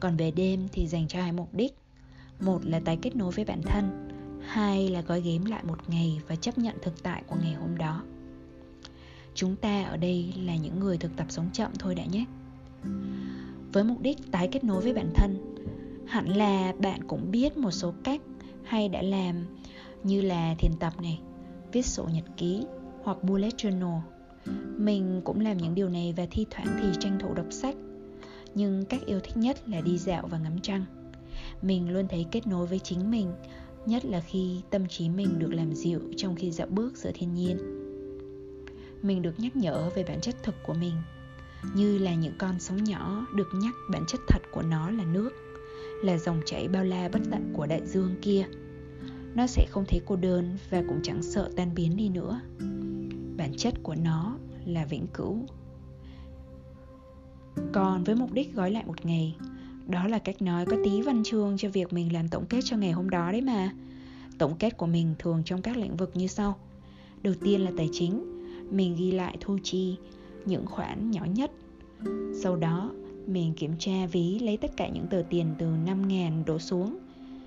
Còn 0.00 0.16
về 0.16 0.30
đêm 0.30 0.68
thì 0.72 0.86
dành 0.86 1.08
cho 1.08 1.20
hai 1.20 1.32
mục 1.32 1.54
đích. 1.54 1.74
Một 2.40 2.64
là 2.64 2.80
tái 2.80 2.98
kết 3.02 3.16
nối 3.16 3.32
với 3.32 3.44
bản 3.44 3.62
thân, 3.62 4.08
hai 4.46 4.88
là 4.88 5.00
gói 5.00 5.20
ghém 5.20 5.44
lại 5.44 5.64
một 5.64 5.88
ngày 5.88 6.20
và 6.28 6.36
chấp 6.36 6.58
nhận 6.58 6.76
thực 6.82 7.02
tại 7.02 7.22
của 7.26 7.36
ngày 7.42 7.54
hôm 7.54 7.78
đó 7.78 8.02
chúng 9.42 9.56
ta 9.56 9.82
ở 9.82 9.96
đây 9.96 10.34
là 10.36 10.56
những 10.56 10.80
người 10.80 10.98
thực 10.98 11.16
tập 11.16 11.26
sống 11.28 11.50
chậm 11.52 11.70
thôi 11.78 11.94
đã 11.94 12.04
nhé. 12.04 12.24
Với 13.72 13.84
mục 13.84 14.00
đích 14.00 14.18
tái 14.30 14.48
kết 14.52 14.64
nối 14.64 14.82
với 14.82 14.94
bản 14.94 15.10
thân, 15.14 15.54
hẳn 16.06 16.36
là 16.36 16.72
bạn 16.78 17.00
cũng 17.06 17.30
biết 17.30 17.56
một 17.56 17.70
số 17.70 17.94
cách 18.04 18.20
hay 18.64 18.88
đã 18.88 19.02
làm 19.02 19.44
như 20.02 20.20
là 20.20 20.54
thiền 20.58 20.72
tập 20.80 20.92
này, 21.02 21.20
viết 21.72 21.86
sổ 21.86 22.08
nhật 22.14 22.24
ký 22.36 22.66
hoặc 23.02 23.24
bullet 23.24 23.54
journal. 23.56 24.00
Mình 24.76 25.20
cũng 25.24 25.40
làm 25.40 25.58
những 25.58 25.74
điều 25.74 25.88
này 25.88 26.14
và 26.16 26.26
thi 26.30 26.46
thoảng 26.50 26.78
thì 26.82 26.88
tranh 27.00 27.18
thủ 27.18 27.34
đọc 27.34 27.46
sách. 27.50 27.76
Nhưng 28.54 28.84
cách 28.84 29.06
yêu 29.06 29.20
thích 29.20 29.36
nhất 29.36 29.68
là 29.68 29.80
đi 29.80 29.98
dạo 29.98 30.26
và 30.30 30.38
ngắm 30.38 30.58
trăng. 30.62 30.84
Mình 31.62 31.92
luôn 31.92 32.08
thấy 32.08 32.26
kết 32.30 32.46
nối 32.46 32.66
với 32.66 32.78
chính 32.78 33.10
mình, 33.10 33.32
nhất 33.86 34.04
là 34.04 34.20
khi 34.20 34.60
tâm 34.70 34.86
trí 34.88 35.08
mình 35.08 35.38
được 35.38 35.54
làm 35.54 35.74
dịu 35.74 36.00
trong 36.16 36.34
khi 36.34 36.50
dạo 36.50 36.66
bước 36.70 36.96
giữa 36.96 37.10
thiên 37.14 37.34
nhiên 37.34 37.81
mình 39.04 39.22
được 39.22 39.40
nhắc 39.40 39.56
nhở 39.56 39.90
về 39.94 40.04
bản 40.04 40.20
chất 40.20 40.34
thực 40.42 40.54
của 40.62 40.74
mình, 40.74 40.94
như 41.74 41.98
là 41.98 42.14
những 42.14 42.34
con 42.38 42.60
sóng 42.60 42.84
nhỏ 42.84 43.26
được 43.34 43.48
nhắc 43.54 43.74
bản 43.90 44.04
chất 44.08 44.20
thật 44.28 44.42
của 44.52 44.62
nó 44.62 44.90
là 44.90 45.04
nước, 45.04 45.30
là 46.04 46.18
dòng 46.18 46.40
chảy 46.46 46.68
bao 46.68 46.84
la 46.84 47.08
bất 47.08 47.20
tận 47.30 47.52
của 47.56 47.66
đại 47.66 47.86
dương 47.86 48.14
kia. 48.22 48.46
Nó 49.34 49.46
sẽ 49.46 49.66
không 49.70 49.84
thấy 49.88 50.00
cô 50.06 50.16
đơn 50.16 50.56
và 50.70 50.82
cũng 50.88 51.00
chẳng 51.02 51.22
sợ 51.22 51.50
tan 51.56 51.74
biến 51.74 51.96
đi 51.96 52.08
nữa. 52.08 52.40
Bản 53.36 53.52
chất 53.56 53.74
của 53.82 53.94
nó 53.94 54.36
là 54.64 54.84
vĩnh 54.84 55.06
cửu. 55.06 55.38
Còn 57.72 58.04
với 58.04 58.14
mục 58.14 58.32
đích 58.32 58.54
gói 58.54 58.70
lại 58.70 58.84
một 58.86 59.06
ngày, 59.06 59.36
đó 59.86 60.08
là 60.08 60.18
cách 60.18 60.42
nói 60.42 60.66
có 60.66 60.76
tí 60.84 61.02
văn 61.02 61.22
chương 61.24 61.56
cho 61.58 61.68
việc 61.68 61.92
mình 61.92 62.12
làm 62.12 62.28
tổng 62.28 62.46
kết 62.46 62.60
cho 62.64 62.76
ngày 62.76 62.92
hôm 62.92 63.10
đó 63.10 63.32
đấy 63.32 63.40
mà. 63.40 63.72
Tổng 64.38 64.56
kết 64.58 64.76
của 64.76 64.86
mình 64.86 65.14
thường 65.18 65.42
trong 65.44 65.62
các 65.62 65.76
lĩnh 65.76 65.96
vực 65.96 66.10
như 66.14 66.26
sau. 66.26 66.58
Đầu 67.22 67.34
tiên 67.40 67.60
là 67.60 67.70
tài 67.76 67.88
chính 67.92 68.31
mình 68.72 68.96
ghi 68.96 69.10
lại 69.10 69.36
thu 69.40 69.58
chi, 69.62 69.96
những 70.44 70.66
khoản 70.66 71.10
nhỏ 71.10 71.24
nhất. 71.24 71.50
Sau 72.42 72.56
đó, 72.56 72.92
mình 73.26 73.54
kiểm 73.54 73.72
tra 73.78 74.06
ví 74.06 74.38
lấy 74.38 74.56
tất 74.56 74.76
cả 74.76 74.88
những 74.88 75.06
tờ 75.06 75.22
tiền 75.30 75.54
từ 75.58 75.66
5.000 75.66 76.44
đổ 76.44 76.58
xuống. 76.58 76.98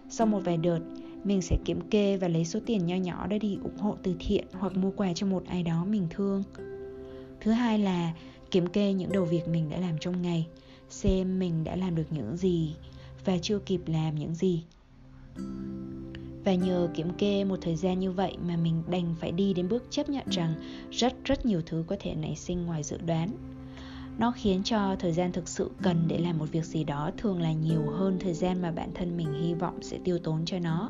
Sau 0.10 0.28
một 0.28 0.40
vài 0.44 0.58
đợt, 0.58 0.80
mình 1.24 1.42
sẽ 1.42 1.58
kiểm 1.66 1.82
kê 1.90 2.18
và 2.18 2.28
lấy 2.28 2.46
số 2.46 2.60
tiền 2.66 2.86
nho 2.86 2.96
nhỏ 2.96 3.28
đó 3.28 3.38
đi 3.38 3.58
ủng 3.64 3.78
hộ 3.78 3.96
từ 4.04 4.16
thiện 4.20 4.46
hoặc 4.52 4.78
mua 4.78 4.92
quà 4.92 5.14
cho 5.14 5.28
một 5.28 5.44
ai 5.48 5.64
đó 5.64 5.86
mình 5.86 6.08
thương. 6.10 6.44
Thứ 7.42 7.52
hai 7.52 7.80
là 7.80 8.14
kiểm 8.52 8.68
kê 8.68 8.94
những 8.94 9.12
đầu 9.12 9.26
việc 9.26 9.48
mình 9.48 9.70
đã 9.70 9.80
làm 9.80 9.98
trong 10.00 10.22
ngày, 10.22 10.48
xem 10.90 11.40
mình 11.40 11.64
đã 11.64 11.76
làm 11.76 11.96
được 11.96 12.08
những 12.10 12.38
gì 12.38 12.76
và 13.26 13.38
chưa 13.42 13.60
kịp 13.60 13.82
làm 13.86 14.16
những 14.16 14.36
gì 14.36 14.64
và 16.46 16.54
nhờ 16.54 16.90
kiểm 16.94 17.14
kê 17.18 17.44
một 17.44 17.58
thời 17.62 17.76
gian 17.76 18.00
như 18.00 18.12
vậy 18.12 18.38
mà 18.48 18.58
mình 18.58 18.84
đành 18.88 19.16
phải 19.20 19.32
đi 19.32 19.54
đến 19.54 19.70
bước 19.70 19.84
chấp 19.90 20.10
nhận 20.10 20.26
rằng 20.30 20.54
rất 20.92 21.14
rất 21.26 21.46
nhiều 21.46 21.62
thứ 21.66 21.84
có 21.88 21.96
thể 22.00 22.16
nảy 22.16 22.36
sinh 22.36 22.66
ngoài 22.66 22.84
dự 22.84 22.98
đoán. 23.06 23.30
Nó 24.18 24.32
khiến 24.32 24.64
cho 24.64 24.96
thời 25.00 25.12
gian 25.12 25.32
thực 25.32 25.48
sự 25.48 25.72
cần 25.82 26.06
để 26.08 26.18
làm 26.18 26.38
một 26.38 26.52
việc 26.52 26.66
gì 26.66 26.84
đó 26.84 27.12
thường 27.18 27.42
là 27.42 27.52
nhiều 27.52 27.92
hơn 27.92 28.18
thời 28.20 28.34
gian 28.34 28.62
mà 28.62 28.72
bản 28.72 28.90
thân 28.94 29.18
mình 29.18 29.34
hy 29.42 29.54
vọng 29.54 29.78
sẽ 29.82 29.98
tiêu 30.04 30.20
tốn 30.20 30.46
cho 30.46 30.60
nó. 30.60 30.90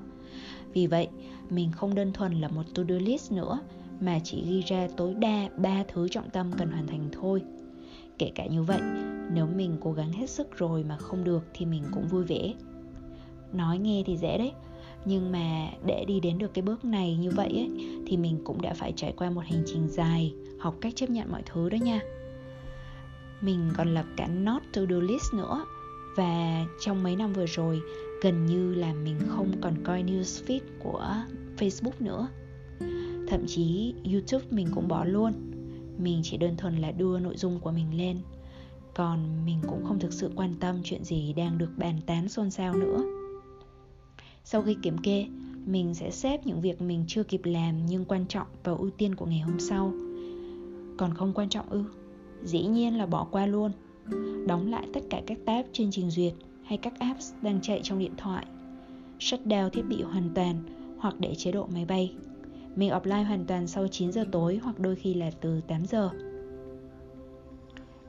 Vì 0.74 0.88
vậy, 0.88 1.08
mình 1.50 1.72
không 1.72 1.96
đơn 1.96 2.14
thuần 2.14 2.42
là 2.42 2.48
một 2.48 2.64
to-do 2.76 2.96
list 2.96 3.32
nữa, 3.32 3.60
mà 4.00 4.20
chỉ 4.24 4.44
ghi 4.46 4.62
ra 4.62 4.88
tối 4.98 5.14
đa 5.14 5.50
3 5.58 5.84
thứ 5.88 6.08
trọng 6.08 6.30
tâm 6.30 6.52
cần 6.58 6.72
hoàn 6.72 6.88
thành 6.88 7.10
thôi. 7.12 7.42
Kể 8.18 8.32
cả 8.36 8.46
như 8.46 8.64
vậy, 8.64 8.82
nếu 9.34 9.48
mình 9.56 9.78
cố 9.82 9.94
gắng 9.94 10.12
hết 10.12 10.30
sức 10.30 10.58
rồi 10.58 10.84
mà 10.84 10.98
không 10.98 11.24
được 11.24 11.46
thì 11.54 11.66
mình 11.66 11.84
cũng 11.94 12.08
vui 12.08 12.24
vẻ. 12.24 12.54
Nói 13.54 13.78
nghe 13.78 14.04
thì 14.06 14.18
dễ 14.18 14.38
đấy 14.38 14.52
nhưng 15.06 15.32
mà 15.32 15.70
để 15.86 16.06
đi 16.08 16.20
đến 16.20 16.38
được 16.38 16.54
cái 16.54 16.62
bước 16.62 16.86
này 16.86 17.16
như 17.16 17.30
vậy 17.30 17.50
ấy, 17.50 17.70
thì 18.08 18.18
mình 18.18 18.42
cũng 18.44 18.62
đã 18.62 18.74
phải 18.74 18.94
trải 18.96 19.14
qua 19.18 19.30
một 19.30 19.42
hành 19.46 19.64
trình 19.66 19.88
dài 19.88 20.34
học 20.60 20.76
cách 20.82 20.94
chấp 20.96 21.10
nhận 21.10 21.32
mọi 21.32 21.42
thứ 21.46 21.70
đó 21.70 21.76
nha. 21.76 22.00
Mình 23.42 23.70
còn 23.78 23.94
lập 23.94 24.06
cả 24.18 24.28
not 24.28 24.62
to 24.74 24.82
do 24.90 25.00
list 25.00 25.34
nữa. 25.34 25.66
Và 26.16 26.66
trong 26.80 27.04
mấy 27.04 27.16
năm 27.16 27.34
vừa 27.34 27.46
rồi 27.46 27.82
gần 28.24 28.46
như 28.46 28.74
là 28.74 28.94
mình 28.94 29.20
không 29.28 29.52
còn 29.62 29.74
coi 29.84 30.04
newsfeed 30.04 30.60
của 30.80 31.16
facebook 31.58 31.92
nữa. 32.00 32.28
Thậm 33.28 33.46
chí 33.48 33.94
youtube 34.14 34.46
mình 34.50 34.68
cũng 34.76 34.88
bỏ 34.88 35.06
luôn. 35.06 35.34
Mình 35.98 36.22
chỉ 36.24 36.38
đơn 36.38 36.58
thuần 36.58 36.78
là 36.78 36.92
đưa 36.92 37.20
nội 37.20 37.38
dung 37.38 37.60
của 37.60 37.72
mình 37.72 37.98
lên. 37.98 38.18
Còn 38.94 39.46
mình 39.46 39.60
cũng 39.68 39.86
không 39.86 40.00
thực 40.00 40.14
sự 40.14 40.32
quan 40.36 40.56
tâm 40.60 40.76
chuyện 40.84 41.04
gì 41.04 41.34
đang 41.34 41.58
được 41.58 41.70
bàn 41.78 42.00
tán 42.06 42.30
xôn 42.30 42.52
xao 42.52 42.74
nữa 42.74 43.15
sau 44.48 44.62
khi 44.62 44.78
kiểm 44.82 44.98
kê, 44.98 45.26
mình 45.66 45.94
sẽ 45.94 46.12
xếp 46.12 46.46
những 46.46 46.62
việc 46.62 46.82
mình 46.82 47.04
chưa 47.08 47.24
kịp 47.24 47.42
làm 47.44 47.86
nhưng 47.86 48.06
quan 48.06 48.26
trọng 48.28 48.48
vào 48.64 48.78
ưu 48.78 48.90
tiên 48.90 49.16
của 49.16 49.26
ngày 49.26 49.40
hôm 49.40 49.60
sau. 49.60 49.92
Còn 50.98 51.14
không 51.14 51.34
quan 51.34 51.50
trọng 51.50 51.70
ư? 51.70 51.84
Dĩ 52.44 52.66
nhiên 52.66 52.98
là 52.98 53.06
bỏ 53.06 53.28
qua 53.32 53.46
luôn. 53.46 53.72
Đóng 54.48 54.72
lại 54.72 54.88
tất 54.94 55.00
cả 55.10 55.22
các 55.28 55.38
tab 55.46 55.66
trên 55.74 55.92
trình 55.92 56.10
duyệt 56.10 56.34
hay 56.64 56.78
các 56.78 57.00
apps 57.00 57.34
đang 57.42 57.62
chạy 57.62 57.80
trong 57.84 58.00
điện 58.00 58.14
thoại. 58.18 58.46
Shut 59.20 59.40
down 59.46 59.70
thiết 59.70 59.82
bị 59.82 60.02
hoàn 60.02 60.30
toàn 60.36 60.56
hoặc 61.00 61.16
để 61.20 61.36
chế 61.36 61.52
độ 61.52 61.68
máy 61.74 61.86
bay. 61.86 62.14
Mình 62.76 62.90
offline 62.90 63.24
hoàn 63.24 63.46
toàn 63.46 63.68
sau 63.68 63.88
9 63.88 64.12
giờ 64.12 64.26
tối 64.32 64.60
hoặc 64.64 64.80
đôi 64.80 64.96
khi 64.96 65.14
là 65.14 65.32
từ 65.42 65.62
8 65.62 65.86
giờ. 65.86 66.10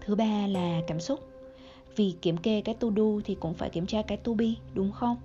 Thứ 0.01 0.15
ba 0.15 0.47
là 0.47 0.81
cảm 0.87 1.01
xúc. 1.01 1.21
Vì 1.97 2.15
kiểm 2.23 2.37
kê 2.37 2.61
cái 2.61 2.75
to 2.75 2.89
do 2.97 3.05
thì 3.25 3.37
cũng 3.41 3.55
phải 3.55 3.71
kiểm 3.71 3.87
tra 3.87 4.03
cái 4.03 4.19
to 4.19 4.33
be, 4.33 4.47
đúng 4.75 4.93
không? 4.93 5.17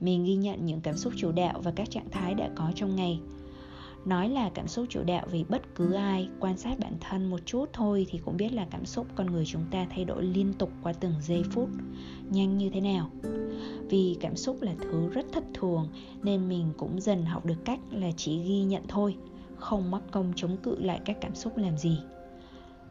Mình 0.00 0.24
ghi 0.24 0.36
nhận 0.36 0.66
những 0.66 0.80
cảm 0.80 0.96
xúc 0.96 1.12
chủ 1.16 1.32
đạo 1.32 1.60
và 1.64 1.70
các 1.70 1.90
trạng 1.90 2.10
thái 2.10 2.34
đã 2.34 2.50
có 2.56 2.72
trong 2.74 2.96
ngày. 2.96 3.20
Nói 4.04 4.28
là 4.28 4.50
cảm 4.54 4.68
xúc 4.68 4.86
chủ 4.88 5.02
đạo 5.02 5.26
vì 5.30 5.44
bất 5.44 5.74
cứ 5.74 5.92
ai, 5.92 6.28
quan 6.40 6.56
sát 6.56 6.78
bản 6.78 6.92
thân 7.00 7.30
một 7.30 7.40
chút 7.44 7.66
thôi 7.72 8.06
thì 8.10 8.20
cũng 8.24 8.36
biết 8.36 8.52
là 8.52 8.66
cảm 8.70 8.84
xúc 8.84 9.06
con 9.14 9.26
người 9.26 9.44
chúng 9.46 9.64
ta 9.70 9.86
thay 9.90 10.04
đổi 10.04 10.24
liên 10.24 10.52
tục 10.52 10.70
qua 10.82 10.92
từng 10.92 11.12
giây 11.22 11.42
phút. 11.50 11.68
Nhanh 12.30 12.58
như 12.58 12.70
thế 12.70 12.80
nào? 12.80 13.10
Vì 13.90 14.16
cảm 14.20 14.36
xúc 14.36 14.62
là 14.62 14.74
thứ 14.80 15.08
rất 15.08 15.26
thất 15.32 15.44
thường 15.54 15.88
nên 16.22 16.48
mình 16.48 16.72
cũng 16.76 17.00
dần 17.00 17.24
học 17.24 17.46
được 17.46 17.64
cách 17.64 17.80
là 17.90 18.10
chỉ 18.16 18.42
ghi 18.42 18.62
nhận 18.62 18.82
thôi, 18.88 19.16
không 19.56 19.90
mắc 19.90 20.02
công 20.10 20.32
chống 20.36 20.56
cự 20.56 20.78
lại 20.78 21.00
các 21.04 21.16
cảm 21.20 21.34
xúc 21.34 21.56
làm 21.56 21.76
gì. 21.76 21.98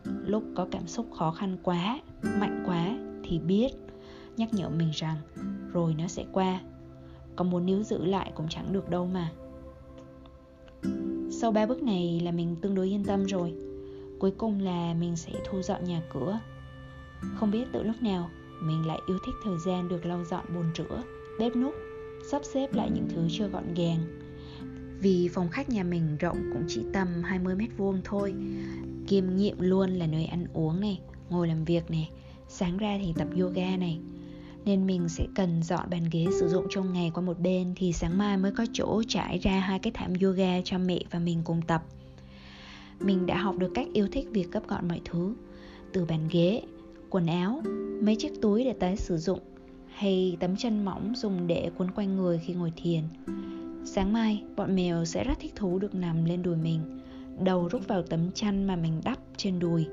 Lúc 0.03 0.43
có 0.55 0.67
cảm 0.71 0.87
xúc 0.87 1.07
khó 1.13 1.31
khăn 1.31 1.57
quá, 1.63 1.99
mạnh 2.21 2.63
quá 2.65 2.97
thì 3.23 3.39
biết, 3.39 3.69
nhắc 4.37 4.53
nhở 4.53 4.69
mình 4.69 4.91
rằng, 4.93 5.17
rồi 5.71 5.95
nó 5.97 6.07
sẽ 6.07 6.25
qua 6.31 6.61
còn 7.35 7.49
muốn 7.49 7.65
níu 7.65 7.83
giữ 7.83 8.05
lại 8.05 8.31
cũng 8.35 8.47
chẳng 8.49 8.73
được 8.73 8.89
đâu 8.89 9.07
mà. 9.07 9.31
Sau 11.31 11.51
ba 11.51 11.65
bước 11.65 11.83
này 11.83 12.21
là 12.23 12.31
mình 12.31 12.55
tương 12.61 12.75
đối 12.75 12.87
yên 12.87 13.03
tâm 13.03 13.23
rồi. 13.23 13.53
Cuối 14.19 14.31
cùng 14.31 14.59
là 14.59 14.93
mình 14.99 15.15
sẽ 15.15 15.31
thu 15.49 15.61
dọn 15.61 15.83
nhà 15.83 16.01
cửa. 16.13 16.39
Không 17.35 17.51
biết 17.51 17.65
từ 17.71 17.83
lúc 17.83 17.95
nào 18.01 18.29
mình 18.61 18.87
lại 18.87 18.99
yêu 19.07 19.17
thích 19.25 19.35
thời 19.43 19.57
gian 19.65 19.87
được 19.89 20.05
lau 20.05 20.23
dọn 20.25 20.45
bồn 20.55 20.65
rửa 20.77 21.03
bếp 21.39 21.55
núc 21.55 21.73
sắp 22.31 22.41
xếp 22.45 22.73
lại 22.73 22.89
những 22.93 23.07
thứ 23.09 23.27
chưa 23.31 23.47
gọn 23.47 23.73
gàng. 23.73 23.99
Vì 24.99 25.29
phòng 25.33 25.49
khách 25.49 25.69
nhà 25.69 25.83
mình 25.83 26.17
rộng 26.17 26.37
cũng 26.53 26.63
chỉ 26.67 26.81
tầm 26.93 27.07
20 27.23 27.55
mét 27.55 27.69
vuông 27.77 28.01
thôi. 28.03 28.35
Kiêm 29.07 29.35
nhiệm 29.35 29.59
luôn 29.59 29.89
là 29.89 30.07
nơi 30.07 30.25
ăn 30.25 30.45
uống 30.53 30.79
này, 30.79 30.99
ngồi 31.29 31.47
làm 31.47 31.65
việc 31.65 31.91
này. 31.91 32.09
Sáng 32.47 32.77
ra 32.77 32.99
thì 33.01 33.13
tập 33.17 33.27
yoga 33.39 33.77
này 33.77 33.99
nên 34.65 34.87
mình 34.87 35.09
sẽ 35.09 35.25
cần 35.35 35.63
dọn 35.63 35.89
bàn 35.89 36.03
ghế 36.11 36.25
sử 36.39 36.47
dụng 36.47 36.65
trong 36.69 36.93
ngày 36.93 37.11
qua 37.13 37.23
một 37.23 37.39
bên 37.39 37.73
thì 37.75 37.93
sáng 37.93 38.17
mai 38.17 38.37
mới 38.37 38.51
có 38.51 38.65
chỗ 38.73 39.03
trải 39.07 39.37
ra 39.37 39.59
hai 39.59 39.79
cái 39.79 39.91
thảm 39.93 40.13
yoga 40.21 40.61
cho 40.63 40.77
mẹ 40.77 40.99
và 41.11 41.19
mình 41.19 41.41
cùng 41.43 41.61
tập. 41.61 41.83
Mình 42.99 43.25
đã 43.25 43.37
học 43.37 43.57
được 43.57 43.71
cách 43.73 43.87
yêu 43.93 44.07
thích 44.11 44.27
việc 44.31 44.51
gấp 44.51 44.67
gọn 44.67 44.87
mọi 44.87 45.01
thứ, 45.05 45.35
từ 45.93 46.05
bàn 46.05 46.27
ghế, 46.31 46.61
quần 47.09 47.25
áo, 47.25 47.61
mấy 48.01 48.15
chiếc 48.15 48.41
túi 48.41 48.63
để 48.63 48.73
tái 48.73 48.97
sử 48.97 49.17
dụng 49.17 49.39
hay 49.93 50.37
tấm 50.39 50.55
chân 50.57 50.85
mỏng 50.85 51.13
dùng 51.15 51.47
để 51.47 51.69
quấn 51.77 51.91
quanh 51.91 52.15
người 52.15 52.39
khi 52.45 52.53
ngồi 52.53 52.71
thiền. 52.75 53.03
Sáng 53.85 54.13
mai, 54.13 54.43
bọn 54.55 54.75
mèo 54.75 55.05
sẽ 55.05 55.23
rất 55.23 55.39
thích 55.39 55.53
thú 55.55 55.79
được 55.79 55.95
nằm 55.95 56.25
lên 56.25 56.43
đùi 56.43 56.55
mình, 56.55 56.99
đầu 57.43 57.67
rút 57.67 57.87
vào 57.87 58.03
tấm 58.03 58.31
chăn 58.31 58.67
mà 58.67 58.75
mình 58.75 59.01
đắp 59.03 59.17
trên 59.37 59.59
đùi 59.59 59.85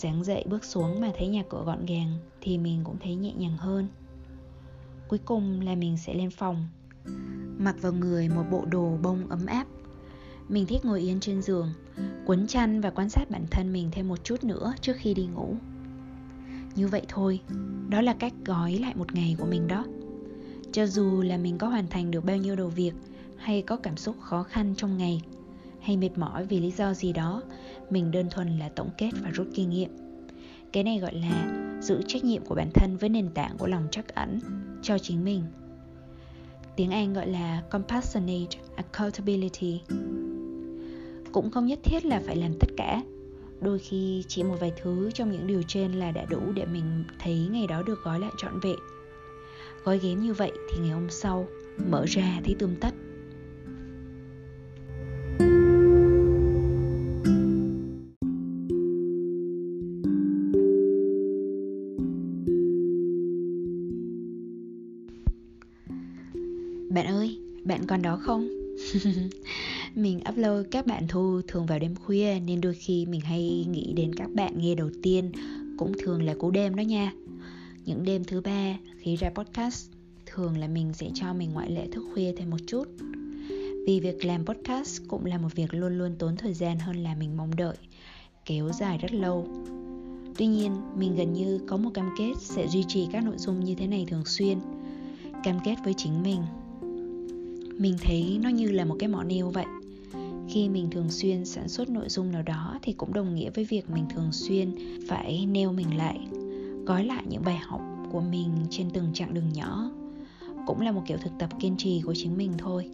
Sáng 0.00 0.24
dậy 0.24 0.44
bước 0.48 0.64
xuống 0.64 1.00
mà 1.00 1.12
thấy 1.18 1.28
nhà 1.28 1.42
cửa 1.48 1.62
gọn 1.66 1.86
gàng 1.86 2.18
Thì 2.40 2.58
mình 2.58 2.80
cũng 2.84 2.96
thấy 3.02 3.14
nhẹ 3.14 3.32
nhàng 3.32 3.56
hơn. 3.56 3.88
Cuối 5.08 5.18
cùng 5.24 5.60
là 5.60 5.74
mình 5.74 5.96
sẽ 5.96 6.14
lên 6.14 6.30
phòng, 6.30 6.68
Mặc 7.58 7.76
vào 7.80 7.92
người 7.92 8.28
một 8.28 8.44
bộ 8.50 8.64
đồ 8.64 8.98
bông 9.02 9.28
ấm 9.28 9.46
áp. 9.46 9.66
Mình 10.48 10.66
thích 10.66 10.84
ngồi 10.84 11.00
yên 11.00 11.20
trên 11.20 11.42
giường, 11.42 11.68
Quấn 12.26 12.46
chăn 12.46 12.80
và 12.80 12.90
quan 12.90 13.08
sát 13.08 13.30
bản 13.30 13.46
thân 13.50 13.72
mình 13.72 13.88
thêm 13.92 14.08
một 14.08 14.24
chút 14.24 14.44
nữa 14.44 14.74
trước 14.80 14.96
khi 14.96 15.14
đi 15.14 15.26
ngủ. 15.26 15.56
Như 16.74 16.88
vậy 16.88 17.02
thôi, 17.08 17.40
Đó 17.88 18.00
là 18.00 18.14
cách 18.14 18.32
gói 18.44 18.74
lại 18.74 18.94
một 18.94 19.14
ngày 19.14 19.36
của 19.38 19.46
mình 19.46 19.68
đó. 19.68 19.84
Cho 20.72 20.86
dù 20.86 21.22
là 21.22 21.36
mình 21.36 21.58
có 21.58 21.68
hoàn 21.68 21.88
thành 21.88 22.10
được 22.10 22.24
bao 22.24 22.36
nhiêu 22.36 22.56
đồ 22.56 22.68
việc 22.68 22.92
Hay 23.36 23.62
có 23.62 23.76
cảm 23.76 23.96
xúc 23.96 24.16
khó 24.20 24.42
khăn 24.42 24.74
trong 24.76 24.98
ngày 24.98 25.22
hay 25.80 25.96
mệt 25.96 26.18
mỏi 26.18 26.46
vì 26.46 26.60
lý 26.60 26.70
do 26.70 26.94
gì 26.94 27.12
đó, 27.12 27.42
mình 27.90 28.10
đơn 28.10 28.30
thuần 28.30 28.58
là 28.58 28.68
tổng 28.68 28.90
kết 28.98 29.10
và 29.22 29.30
rút 29.30 29.46
kinh 29.54 29.70
nghiệm. 29.70 29.90
Cái 30.72 30.84
này 30.84 30.98
gọi 30.98 31.14
là 31.14 31.64
giữ 31.82 32.02
trách 32.06 32.24
nhiệm 32.24 32.44
của 32.44 32.54
bản 32.54 32.70
thân 32.74 32.96
với 32.96 33.08
nền 33.08 33.28
tảng 33.28 33.58
của 33.58 33.66
lòng 33.66 33.88
trắc 33.90 34.14
ẩn 34.14 34.40
cho 34.82 34.98
chính 34.98 35.24
mình. 35.24 35.42
Tiếng 36.76 36.90
anh 36.90 37.12
gọi 37.12 37.26
là 37.26 37.62
compassionate 37.70 38.58
accountability. 38.76 39.80
Cũng 41.32 41.50
không 41.50 41.66
nhất 41.66 41.78
thiết 41.84 42.04
là 42.04 42.22
phải 42.26 42.36
làm 42.36 42.52
tất 42.60 42.68
cả. 42.76 43.02
Đôi 43.60 43.78
khi 43.78 44.24
chỉ 44.28 44.42
một 44.42 44.56
vài 44.60 44.72
thứ 44.82 45.10
trong 45.14 45.32
những 45.32 45.46
điều 45.46 45.62
trên 45.62 45.92
là 45.92 46.10
đã 46.10 46.24
đủ 46.24 46.52
để 46.54 46.66
mình 46.66 47.04
thấy 47.18 47.48
ngày 47.50 47.66
đó 47.66 47.82
được 47.82 48.04
gói 48.04 48.20
lại 48.20 48.30
trọn 48.36 48.60
vẹn. 48.60 48.76
Gói 49.84 49.98
ghém 49.98 50.20
như 50.20 50.32
vậy 50.32 50.52
thì 50.70 50.78
ngày 50.78 50.90
hôm 50.90 51.10
sau 51.10 51.46
mở 51.90 52.04
ra 52.08 52.40
thấy 52.44 52.56
tươm 52.58 52.76
tất. 52.80 52.94
Còn 67.88 68.02
đó 68.02 68.18
không? 68.22 68.48
mình 69.94 70.20
upload 70.30 70.66
các 70.70 70.86
bạn 70.86 71.08
thu 71.08 71.40
thường 71.48 71.66
vào 71.66 71.78
đêm 71.78 71.94
khuya 71.94 72.40
nên 72.40 72.60
đôi 72.60 72.74
khi 72.74 73.06
mình 73.06 73.20
hay 73.20 73.66
nghĩ 73.70 73.92
đến 73.92 74.14
các 74.14 74.30
bạn 74.34 74.52
nghe 74.58 74.74
đầu 74.74 74.90
tiên 75.02 75.32
cũng 75.78 75.92
thường 75.98 76.22
là 76.22 76.34
cú 76.34 76.50
đêm 76.50 76.76
đó 76.76 76.80
nha. 76.80 77.12
Những 77.84 78.04
đêm 78.04 78.24
thứ 78.24 78.40
ba 78.40 78.78
khi 78.98 79.16
ra 79.16 79.30
podcast 79.30 79.90
thường 80.26 80.58
là 80.58 80.68
mình 80.68 80.92
sẽ 80.92 81.10
cho 81.14 81.34
mình 81.34 81.52
ngoại 81.52 81.70
lệ 81.70 81.86
thức 81.92 82.04
khuya 82.14 82.32
thêm 82.36 82.50
một 82.50 82.56
chút. 82.66 82.84
Vì 83.86 84.00
việc 84.00 84.24
làm 84.24 84.44
podcast 84.44 85.02
cũng 85.08 85.24
là 85.24 85.38
một 85.38 85.54
việc 85.54 85.74
luôn 85.74 85.98
luôn 85.98 86.16
tốn 86.18 86.36
thời 86.36 86.54
gian 86.54 86.78
hơn 86.78 86.96
là 86.96 87.14
mình 87.14 87.36
mong 87.36 87.56
đợi, 87.56 87.76
kéo 88.44 88.70
dài 88.72 88.98
rất 88.98 89.12
lâu. 89.12 89.48
Tuy 90.36 90.46
nhiên, 90.46 90.72
mình 90.96 91.16
gần 91.16 91.32
như 91.32 91.60
có 91.66 91.76
một 91.76 91.90
cam 91.94 92.08
kết 92.18 92.32
sẽ 92.38 92.68
duy 92.68 92.84
trì 92.88 93.06
các 93.12 93.24
nội 93.24 93.36
dung 93.38 93.64
như 93.64 93.74
thế 93.74 93.86
này 93.86 94.06
thường 94.08 94.24
xuyên. 94.24 94.58
Cam 95.44 95.58
kết 95.64 95.76
với 95.84 95.94
chính 95.94 96.22
mình 96.22 96.42
mình 97.78 97.96
thấy 98.02 98.38
nó 98.42 98.48
như 98.48 98.70
là 98.70 98.84
một 98.84 98.96
cái 98.98 99.08
mỏ 99.08 99.22
neo 99.22 99.50
vậy. 99.50 99.64
Khi 100.48 100.68
mình 100.68 100.90
thường 100.90 101.10
xuyên 101.10 101.44
sản 101.44 101.68
xuất 101.68 101.88
nội 101.88 102.08
dung 102.08 102.32
nào 102.32 102.42
đó 102.42 102.78
thì 102.82 102.92
cũng 102.92 103.12
đồng 103.12 103.34
nghĩa 103.34 103.50
với 103.50 103.64
việc 103.64 103.90
mình 103.90 104.04
thường 104.10 104.32
xuyên 104.32 104.74
phải 105.08 105.46
nêu 105.46 105.72
mình 105.72 105.96
lại, 105.96 106.28
gói 106.86 107.04
lại 107.04 107.24
những 107.28 107.42
bài 107.44 107.56
học 107.56 107.80
của 108.12 108.20
mình 108.20 108.50
trên 108.70 108.90
từng 108.90 109.10
chặng 109.14 109.34
đường 109.34 109.52
nhỏ. 109.52 109.90
Cũng 110.66 110.80
là 110.80 110.92
một 110.92 111.02
kiểu 111.06 111.18
thực 111.18 111.32
tập 111.38 111.50
kiên 111.60 111.76
trì 111.76 112.00
của 112.00 112.14
chính 112.14 112.36
mình 112.36 112.52
thôi. 112.58 112.90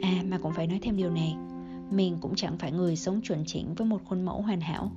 À 0.00 0.22
mà 0.28 0.38
cũng 0.38 0.52
phải 0.52 0.66
nói 0.66 0.78
thêm 0.82 0.96
điều 0.96 1.10
này. 1.10 1.36
Mình 1.90 2.16
cũng 2.20 2.34
chẳng 2.34 2.58
phải 2.58 2.72
người 2.72 2.96
sống 2.96 3.20
chuẩn 3.20 3.44
chỉnh 3.46 3.74
với 3.74 3.86
một 3.86 4.00
khuôn 4.04 4.24
mẫu 4.24 4.42
hoàn 4.42 4.60
hảo. 4.60 4.92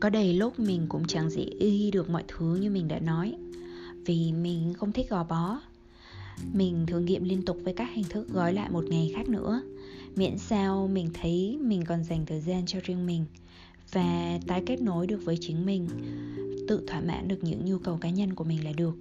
Có 0.00 0.10
đầy 0.10 0.34
lúc 0.34 0.58
mình 0.58 0.86
cũng 0.88 1.06
chẳng 1.06 1.30
dễ 1.30 1.42
y 1.42 1.90
được 1.90 2.10
mọi 2.10 2.24
thứ 2.28 2.56
như 2.56 2.70
mình 2.70 2.88
đã 2.88 2.98
nói, 2.98 3.36
vì 4.04 4.32
mình 4.32 4.74
không 4.74 4.92
thích 4.92 5.10
gò 5.10 5.24
bó 5.24 5.60
mình 6.52 6.86
thử 6.86 7.00
nghiệm 7.00 7.24
liên 7.24 7.42
tục 7.42 7.58
với 7.64 7.72
các 7.72 7.88
hình 7.94 8.04
thức 8.08 8.28
gói 8.28 8.52
lại 8.52 8.70
một 8.70 8.84
ngày 8.84 9.12
khác 9.14 9.28
nữa. 9.28 9.62
Miễn 10.16 10.38
sao 10.38 10.88
mình 10.88 11.10
thấy 11.14 11.58
mình 11.60 11.84
còn 11.84 12.04
dành 12.04 12.26
thời 12.26 12.40
gian 12.40 12.66
cho 12.66 12.78
riêng 12.84 13.06
mình 13.06 13.24
và 13.92 14.38
tái 14.46 14.62
kết 14.66 14.82
nối 14.82 15.06
được 15.06 15.24
với 15.24 15.38
chính 15.40 15.66
mình, 15.66 15.88
tự 16.68 16.84
thỏa 16.86 17.00
mãn 17.00 17.28
được 17.28 17.38
những 17.44 17.64
nhu 17.64 17.78
cầu 17.78 17.98
cá 18.00 18.10
nhân 18.10 18.34
của 18.34 18.44
mình 18.44 18.64
là 18.64 18.72
được. 18.72 18.96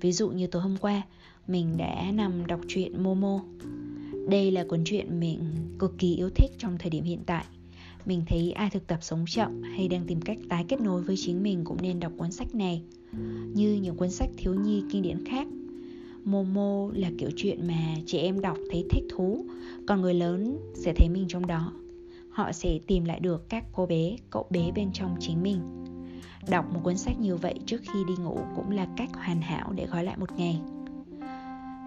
Ví 0.00 0.12
dụ 0.12 0.28
như 0.28 0.46
tối 0.46 0.62
hôm 0.62 0.76
qua, 0.80 1.02
mình 1.48 1.76
đã 1.76 2.10
nằm 2.12 2.46
đọc 2.46 2.60
truyện 2.68 3.02
momo. 3.02 3.40
Đây 4.28 4.50
là 4.50 4.64
cuốn 4.68 4.84
truyện 4.84 5.20
mình 5.20 5.40
cực 5.78 5.98
kỳ 5.98 6.16
yêu 6.16 6.30
thích 6.34 6.50
trong 6.58 6.78
thời 6.78 6.90
điểm 6.90 7.04
hiện 7.04 7.20
tại. 7.26 7.44
Mình 8.06 8.22
thấy 8.28 8.52
ai 8.52 8.70
thực 8.70 8.86
tập 8.86 8.98
sống 9.02 9.24
chậm 9.28 9.62
hay 9.62 9.88
đang 9.88 10.04
tìm 10.06 10.20
cách 10.20 10.38
tái 10.48 10.64
kết 10.68 10.80
nối 10.80 11.02
với 11.02 11.16
chính 11.18 11.42
mình 11.42 11.64
cũng 11.64 11.82
nên 11.82 12.00
đọc 12.00 12.12
cuốn 12.16 12.32
sách 12.32 12.54
này. 12.54 12.82
Như 13.54 13.74
những 13.74 13.96
cuốn 13.96 14.10
sách 14.10 14.30
thiếu 14.36 14.54
nhi 14.54 14.82
kinh 14.90 15.02
điển 15.02 15.24
khác 15.24 15.46
Momo 16.26 16.88
là 16.94 17.10
kiểu 17.18 17.30
chuyện 17.36 17.68
mà 17.68 17.94
trẻ 18.06 18.18
em 18.18 18.40
đọc 18.40 18.58
thấy 18.70 18.84
thích 18.90 19.04
thú 19.10 19.44
Còn 19.86 20.00
người 20.00 20.14
lớn 20.14 20.58
sẽ 20.74 20.92
thấy 20.96 21.08
mình 21.08 21.24
trong 21.28 21.46
đó. 21.46 21.72
Họ 22.30 22.52
sẽ 22.52 22.78
tìm 22.86 23.04
lại 23.04 23.20
được 23.20 23.48
các 23.48 23.64
cô 23.72 23.86
bé, 23.86 24.16
cậu 24.30 24.46
bé 24.50 24.70
bên 24.74 24.90
trong 24.92 25.16
chính 25.20 25.42
mình. 25.42 25.60
Đọc 26.48 26.64
một 26.74 26.80
cuốn 26.84 26.96
sách 26.96 27.20
như 27.20 27.36
vậy 27.36 27.54
trước 27.66 27.80
khi 27.80 28.04
đi 28.08 28.14
ngủ 28.22 28.38
cũng 28.56 28.70
là 28.70 28.86
cách 28.96 29.10
hoàn 29.14 29.40
hảo 29.40 29.72
để 29.72 29.86
gói 29.86 30.04
lại 30.04 30.16
một 30.18 30.32
ngày. 30.36 30.60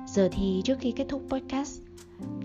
Giờ 0.08 0.30
thì 0.32 0.62
trước 0.64 0.78
khi 0.80 0.92
kết 0.92 1.06
thúc 1.10 1.22
podcast 1.30 1.82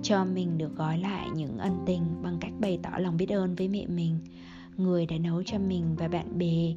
Cho 0.02 0.24
mình 0.24 0.58
được 0.58 0.76
gói 0.76 0.98
lại 0.98 1.28
những 1.34 1.58
ân 1.58 1.72
tình 1.86 2.02
bằng 2.22 2.36
cách 2.40 2.52
bày 2.60 2.78
tỏ 2.82 2.90
lòng 2.98 3.16
biết 3.16 3.30
ơn 3.30 3.54
với 3.54 3.68
mẹ 3.68 3.86
mình 3.86 4.18
Người 4.76 5.06
đã 5.06 5.18
nấu 5.18 5.42
cho 5.42 5.58
mình 5.58 5.96
và 5.98 6.08
bạn 6.08 6.38
bè 6.38 6.74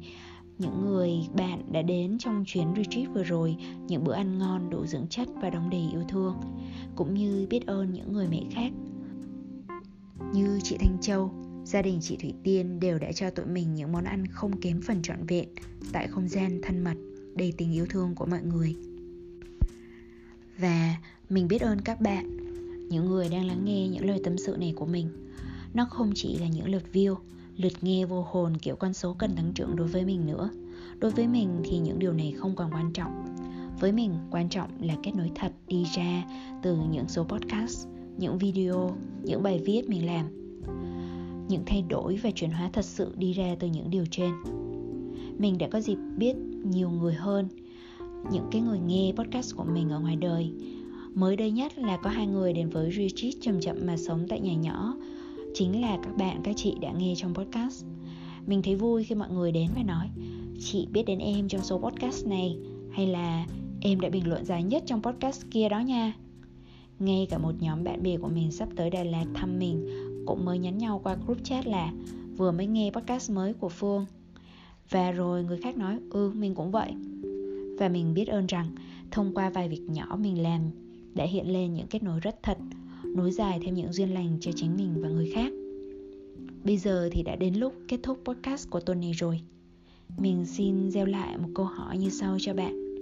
những 0.58 0.86
người 0.86 1.10
bạn 1.36 1.72
đã 1.72 1.82
đến 1.82 2.18
trong 2.18 2.44
chuyến 2.46 2.66
retreat 2.76 3.08
vừa 3.14 3.22
rồi, 3.22 3.56
những 3.86 4.04
bữa 4.04 4.12
ăn 4.14 4.38
ngon, 4.38 4.70
đủ 4.70 4.86
dưỡng 4.86 5.06
chất 5.10 5.28
và 5.42 5.50
đong 5.50 5.70
đầy 5.70 5.88
yêu 5.92 6.02
thương. 6.08 6.36
Cũng 6.96 7.14
như 7.14 7.46
biết 7.50 7.66
ơn 7.66 7.92
những 7.92 8.12
người 8.12 8.28
mẹ 8.28 8.42
khác. 8.50 8.72
Như 10.32 10.60
chị 10.62 10.76
Thanh 10.80 10.98
Châu, 11.00 11.34
gia 11.64 11.82
đình 11.82 11.98
chị 12.02 12.16
Thủy 12.16 12.34
Tiên 12.42 12.80
đều 12.80 12.98
đã 12.98 13.12
cho 13.12 13.30
tụi 13.30 13.46
mình 13.46 13.74
những 13.74 13.92
món 13.92 14.04
ăn 14.04 14.26
không 14.26 14.60
kém 14.60 14.80
phần 14.80 15.02
trọn 15.02 15.26
vẹn, 15.26 15.48
tại 15.92 16.08
không 16.08 16.28
gian 16.28 16.60
thân 16.62 16.84
mật, 16.84 16.96
đầy 17.34 17.52
tình 17.56 17.72
yêu 17.72 17.86
thương 17.90 18.14
của 18.14 18.26
mọi 18.26 18.42
người. 18.42 18.76
Và 20.58 20.96
mình 21.28 21.48
biết 21.48 21.62
ơn 21.62 21.80
các 21.80 22.00
bạn, 22.00 22.36
những 22.88 23.06
người 23.06 23.28
đang 23.28 23.44
lắng 23.44 23.64
nghe 23.64 23.88
những 23.88 24.04
lời 24.04 24.20
tâm 24.24 24.38
sự 24.38 24.56
này 24.56 24.72
của 24.76 24.86
mình. 24.86 25.08
Nó 25.74 25.86
không 25.90 26.12
chỉ 26.14 26.38
là 26.38 26.48
những 26.48 26.68
lượt 26.68 26.82
view 26.92 27.16
lượt 27.58 27.72
nghe 27.82 28.04
vô 28.04 28.26
hồn 28.30 28.56
kiểu 28.56 28.76
con 28.76 28.94
số 28.94 29.14
cần 29.18 29.36
tăng 29.36 29.52
trưởng 29.54 29.76
đối 29.76 29.86
với 29.86 30.04
mình 30.04 30.26
nữa. 30.26 30.50
Đối 30.98 31.10
với 31.10 31.28
mình 31.28 31.48
thì 31.64 31.78
những 31.78 31.98
điều 31.98 32.12
này 32.12 32.32
không 32.32 32.56
còn 32.56 32.70
quan 32.72 32.92
trọng. 32.92 33.24
Với 33.80 33.92
mình, 33.92 34.14
quan 34.30 34.48
trọng 34.48 34.70
là 34.80 34.96
kết 35.02 35.12
nối 35.16 35.30
thật 35.34 35.52
đi 35.68 35.84
ra 35.96 36.24
từ 36.62 36.76
những 36.90 37.08
số 37.08 37.24
podcast, 37.24 37.88
những 38.18 38.38
video, 38.38 38.96
những 39.22 39.42
bài 39.42 39.60
viết 39.64 39.88
mình 39.88 40.06
làm. 40.06 40.26
Những 41.48 41.62
thay 41.66 41.82
đổi 41.88 42.18
và 42.22 42.30
chuyển 42.30 42.50
hóa 42.50 42.70
thật 42.72 42.84
sự 42.84 43.14
đi 43.16 43.32
ra 43.32 43.56
từ 43.60 43.66
những 43.66 43.90
điều 43.90 44.04
trên. 44.10 44.30
Mình 45.38 45.58
đã 45.58 45.68
có 45.72 45.80
dịp 45.80 45.98
biết 46.16 46.36
nhiều 46.64 46.90
người 46.90 47.14
hơn, 47.14 47.48
những 48.32 48.48
cái 48.50 48.60
người 48.60 48.78
nghe 48.78 49.12
podcast 49.16 49.56
của 49.56 49.64
mình 49.64 49.90
ở 49.90 50.00
ngoài 50.00 50.16
đời. 50.16 50.52
Mới 51.14 51.36
đây 51.36 51.50
nhất 51.50 51.78
là 51.78 51.96
có 52.02 52.10
hai 52.10 52.26
người 52.26 52.52
đến 52.52 52.68
với 52.68 52.92
retreat 52.92 53.34
chậm 53.40 53.60
chậm 53.60 53.76
mà 53.86 53.96
sống 53.96 54.26
tại 54.28 54.40
nhà 54.40 54.54
nhỏ 54.54 54.94
chính 55.54 55.80
là 55.80 55.98
các 56.02 56.16
bạn 56.16 56.40
các 56.44 56.56
chị 56.56 56.74
đã 56.80 56.92
nghe 56.92 57.14
trong 57.16 57.34
podcast. 57.34 57.84
Mình 58.46 58.62
thấy 58.62 58.74
vui 58.74 59.04
khi 59.04 59.14
mọi 59.14 59.30
người 59.30 59.52
đến 59.52 59.70
và 59.76 59.82
nói 59.82 60.08
chị 60.60 60.86
biết 60.92 61.02
đến 61.06 61.18
em 61.18 61.48
trong 61.48 61.62
số 61.62 61.78
podcast 61.78 62.26
này 62.26 62.56
hay 62.92 63.06
là 63.06 63.46
em 63.80 64.00
đã 64.00 64.08
bình 64.08 64.28
luận 64.28 64.44
dài 64.44 64.62
nhất 64.62 64.82
trong 64.86 65.02
podcast 65.02 65.44
kia 65.50 65.68
đó 65.68 65.80
nha? 65.80 66.12
Ngay 66.98 67.26
cả 67.30 67.38
một 67.38 67.52
nhóm 67.60 67.84
bạn 67.84 68.02
bè 68.02 68.16
của 68.16 68.28
mình 68.28 68.52
sắp 68.52 68.68
tới 68.76 68.90
Đà 68.90 69.04
Lạt 69.04 69.24
thăm 69.34 69.58
mình 69.58 69.86
cũng 70.26 70.44
mới 70.44 70.58
nhắn 70.58 70.78
nhau 70.78 71.00
qua 71.04 71.16
group 71.26 71.44
chat 71.44 71.66
là 71.66 71.92
vừa 72.36 72.52
mới 72.52 72.66
nghe 72.66 72.90
podcast 72.90 73.30
mới 73.30 73.54
của 73.54 73.68
Phương. 73.68 74.06
Và 74.90 75.10
rồi 75.10 75.44
người 75.44 75.58
khác 75.58 75.76
nói 75.76 75.98
ừ 76.10 76.32
mình 76.34 76.54
cũng 76.54 76.70
vậy. 76.70 76.92
Và 77.78 77.88
mình 77.88 78.14
biết 78.14 78.28
ơn 78.28 78.46
rằng 78.46 78.66
thông 79.10 79.34
qua 79.34 79.50
vài 79.50 79.68
việc 79.68 79.82
nhỏ 79.88 80.16
mình 80.20 80.42
làm 80.42 80.60
đã 81.14 81.24
hiện 81.24 81.52
lên 81.52 81.74
những 81.74 81.86
kết 81.86 82.02
nối 82.02 82.20
rất 82.20 82.42
thật, 82.42 82.58
nối 83.04 83.30
dài 83.30 83.60
thêm 83.62 83.74
những 83.74 83.92
duyên 83.92 84.14
lành 84.14 84.38
cho 84.40 84.50
chính 84.56 84.76
mình 84.76 84.94
và 85.02 85.08
người 85.08 85.30
khác. 85.34 85.52
Bây 86.64 86.76
giờ 86.76 87.08
thì 87.12 87.22
đã 87.22 87.36
đến 87.36 87.54
lúc 87.54 87.74
kết 87.88 87.98
thúc 88.02 88.18
podcast 88.24 88.70
của 88.70 88.80
tuần 88.80 89.00
này 89.00 89.12
rồi. 89.12 89.40
Mình 90.18 90.46
xin 90.46 90.90
gieo 90.90 91.06
lại 91.06 91.38
một 91.38 91.48
câu 91.54 91.66
hỏi 91.66 91.98
như 91.98 92.08
sau 92.10 92.36
cho 92.40 92.54
bạn. 92.54 92.98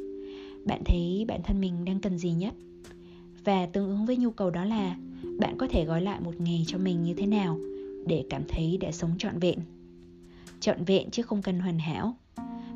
Bạn 0.66 0.82
thấy 0.84 1.24
bản 1.28 1.40
thân 1.44 1.60
mình 1.60 1.84
đang 1.84 2.00
cần 2.00 2.18
gì 2.18 2.32
nhất? 2.32 2.54
Và 3.44 3.66
tương 3.66 3.88
ứng 3.88 4.06
với 4.06 4.16
nhu 4.16 4.30
cầu 4.30 4.50
đó 4.50 4.64
là 4.64 4.96
bạn 5.38 5.54
có 5.58 5.66
thể 5.70 5.84
gói 5.84 6.02
lại 6.02 6.20
một 6.20 6.40
ngày 6.40 6.64
cho 6.66 6.78
mình 6.78 7.02
như 7.02 7.14
thế 7.14 7.26
nào 7.26 7.58
để 8.06 8.24
cảm 8.30 8.42
thấy 8.48 8.76
đã 8.80 8.92
sống 8.92 9.10
trọn 9.18 9.38
vẹn. 9.38 9.58
Trọn 10.60 10.84
vẹn 10.84 11.10
chứ 11.10 11.22
không 11.22 11.42
cần 11.42 11.60
hoàn 11.60 11.78
hảo. 11.78 12.16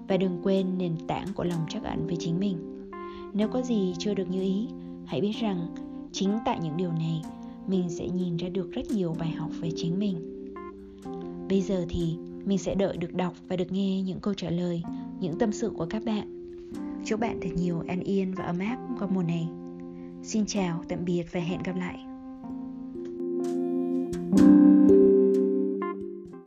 Và 0.09 0.17
đừng 0.17 0.41
quên 0.43 0.79
nền 0.79 0.93
tảng 1.09 1.27
của 1.35 1.45
lòng 1.45 1.67
trắc 1.69 1.85
ẩn 1.85 2.07
với 2.07 2.17
chính 2.19 2.41
mình. 2.41 2.57
Nếu 3.33 3.49
có 3.49 3.63
gì 3.63 3.95
chưa 3.99 4.15
được 4.15 4.31
như 4.31 4.43
ý, 4.43 4.67
hãy 5.07 5.21
biết 5.21 5.33
rằng 5.41 5.67
chính 6.13 6.39
tại 6.45 6.59
những 6.63 6.77
điều 6.77 6.93
này 6.93 7.23
mình 7.67 7.91
sẽ 7.91 8.09
nhìn 8.09 8.37
ra 8.37 8.49
được 8.49 8.71
rất 8.73 8.91
nhiều 8.91 9.17
bài 9.19 9.31
học 9.31 9.51
về 9.61 9.71
chính 9.77 9.99
mình 9.99 10.41
Bây 11.51 11.63
giờ 11.63 11.87
thì 11.89 12.17
mình 12.45 12.59
sẽ 12.59 12.75
đợi 12.75 12.97
được 12.97 13.15
đọc 13.15 13.35
và 13.49 13.57
được 13.57 13.73
nghe 13.73 14.03
những 14.03 14.21
câu 14.21 14.35
trả 14.35 14.51
lời, 14.51 14.83
những 15.21 15.39
tâm 15.39 15.53
sự 15.53 15.71
của 15.77 15.87
các 15.91 16.05
bạn. 16.05 16.53
Chúc 17.05 17.21
bạn 17.21 17.39
thật 17.43 17.51
nhiều 17.57 17.83
an 17.89 18.01
yên 18.01 18.35
và 18.35 18.45
ấm 18.45 18.59
áp 18.59 18.79
qua 18.99 19.09
mùa 19.11 19.23
này. 19.23 19.49
Xin 20.23 20.47
chào, 20.47 20.85
tạm 20.89 21.05
biệt 21.05 21.25
và 21.33 21.41
hẹn 21.41 21.63
gặp 21.63 21.77
lại. 21.77 22.10